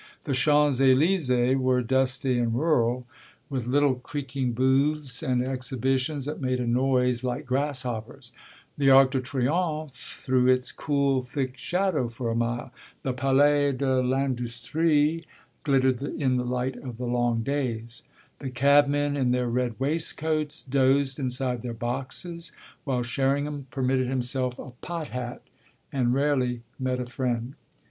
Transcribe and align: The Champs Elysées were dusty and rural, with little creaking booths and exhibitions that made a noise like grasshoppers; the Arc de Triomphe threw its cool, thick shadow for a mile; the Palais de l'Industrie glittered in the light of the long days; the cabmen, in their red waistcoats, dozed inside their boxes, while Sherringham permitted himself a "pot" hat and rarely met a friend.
The 0.23 0.33
Champs 0.33 0.79
Elysées 0.79 1.57
were 1.59 1.83
dusty 1.83 2.39
and 2.39 2.55
rural, 2.55 3.05
with 3.51 3.67
little 3.67 3.93
creaking 3.93 4.53
booths 4.53 5.21
and 5.21 5.45
exhibitions 5.45 6.25
that 6.25 6.41
made 6.41 6.59
a 6.59 6.65
noise 6.65 7.23
like 7.23 7.45
grasshoppers; 7.45 8.31
the 8.79 8.89
Arc 8.89 9.11
de 9.11 9.21
Triomphe 9.21 9.93
threw 9.93 10.47
its 10.47 10.71
cool, 10.71 11.21
thick 11.21 11.55
shadow 11.55 12.09
for 12.09 12.31
a 12.31 12.35
mile; 12.35 12.71
the 13.03 13.13
Palais 13.13 13.73
de 13.73 14.01
l'Industrie 14.01 15.23
glittered 15.63 16.01
in 16.01 16.37
the 16.37 16.45
light 16.45 16.77
of 16.77 16.97
the 16.97 17.05
long 17.05 17.43
days; 17.43 18.01
the 18.39 18.49
cabmen, 18.49 19.15
in 19.15 19.29
their 19.29 19.49
red 19.49 19.75
waistcoats, 19.77 20.63
dozed 20.63 21.19
inside 21.19 21.61
their 21.61 21.75
boxes, 21.75 22.51
while 22.85 23.03
Sherringham 23.03 23.67
permitted 23.69 24.07
himself 24.07 24.57
a 24.57 24.71
"pot" 24.81 25.09
hat 25.09 25.43
and 25.93 26.11
rarely 26.15 26.63
met 26.79 26.99
a 26.99 27.05
friend. 27.05 27.53